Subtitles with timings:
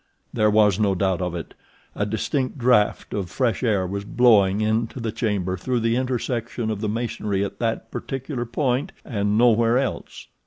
[0.33, 1.53] There was no doubt of it!
[1.93, 6.81] A distinct draft of fresh air was blowing into the chamber through the intersection of
[6.81, 10.25] the masonry at that particular point—and nowhere else.